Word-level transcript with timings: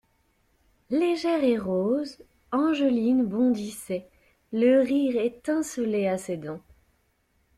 Légère 0.89 1.43
et 1.43 1.59
rose, 1.59 2.17
Angeline 2.51 3.23
bondissait: 3.23 4.09
le 4.51 4.81
rire 4.81 5.21
étincelait 5.21 6.07
à 6.07 6.17
ses 6.17 6.37
dents. 6.37 6.61